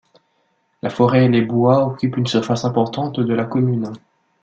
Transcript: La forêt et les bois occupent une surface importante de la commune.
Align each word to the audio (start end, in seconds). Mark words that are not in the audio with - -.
La 0.81 0.89
forêt 0.89 1.25
et 1.25 1.27
les 1.27 1.43
bois 1.43 1.85
occupent 1.85 2.17
une 2.17 2.25
surface 2.25 2.65
importante 2.65 3.19
de 3.19 3.33
la 3.35 3.45
commune. 3.45 3.93